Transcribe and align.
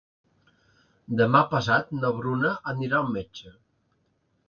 Demà 1.19 1.43
passat 1.53 1.93
na 2.01 2.13
Bruna 2.17 2.57
anirà 2.75 3.01
al 3.03 3.17
metge. 3.19 3.59